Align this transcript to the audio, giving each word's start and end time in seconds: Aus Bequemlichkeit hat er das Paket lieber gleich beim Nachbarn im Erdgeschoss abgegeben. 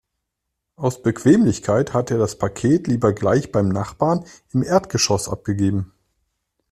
Aus 0.77 1.03
Bequemlichkeit 1.03 1.93
hat 1.93 2.09
er 2.09 2.17
das 2.17 2.35
Paket 2.39 2.87
lieber 2.87 3.13
gleich 3.13 3.51
beim 3.51 3.69
Nachbarn 3.69 4.25
im 4.51 4.63
Erdgeschoss 4.63 5.29
abgegeben. 5.29 5.93